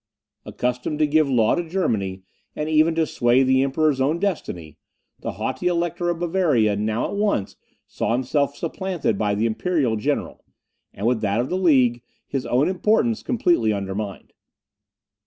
Accustomed 0.45 0.97
to 0.97 1.05
give 1.05 1.29
law 1.29 1.53
to 1.53 1.69
Germany, 1.69 2.23
and 2.55 2.67
even 2.67 2.95
to 2.95 3.05
sway 3.05 3.43
the 3.43 3.61
Emperor's 3.61 4.01
own 4.01 4.17
destiny, 4.17 4.79
the 5.19 5.33
haughty 5.33 5.67
Elector 5.67 6.09
of 6.09 6.17
Bavaria 6.17 6.75
now 6.75 7.05
at 7.05 7.13
once 7.15 7.55
saw 7.85 8.13
himself 8.13 8.55
supplanted 8.57 9.15
by 9.19 9.35
the 9.35 9.45
imperial 9.45 9.95
general, 9.97 10.43
and 10.91 11.05
with 11.05 11.21
that 11.21 11.39
of 11.39 11.49
the 11.49 11.55
League, 11.55 12.01
his 12.27 12.47
own 12.47 12.67
importance 12.67 13.21
completely 13.21 13.71
undermined. 13.71 14.33